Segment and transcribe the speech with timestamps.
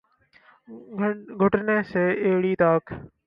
[1.41, 2.83] گھٹنے سے ایڑی تک